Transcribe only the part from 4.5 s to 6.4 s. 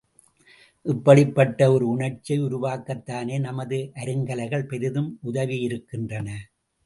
பெரிதும் உதவியிருக்கின்றன.